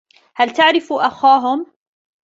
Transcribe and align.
هل 0.35 0.49
تعرف 0.53 0.93
أخاهم؟ 0.93 1.65